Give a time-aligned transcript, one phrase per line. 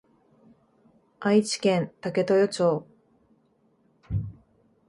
[1.19, 2.87] 愛知県武豊町